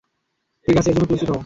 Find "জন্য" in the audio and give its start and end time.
0.95-1.07